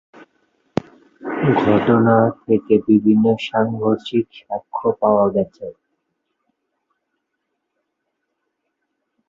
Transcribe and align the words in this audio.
ঘটনা 1.61 2.17
থেকে 2.41 2.73
বিভিন্ন 2.87 3.25
সাংঘর্ষিক 3.47 4.25
সাক্ষ্য 4.39 4.87
পাওয়া 5.01 5.25
গেছে। 5.35 5.67